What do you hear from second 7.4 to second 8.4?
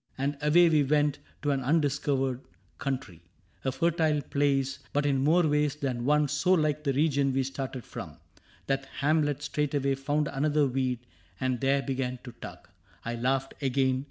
had started from.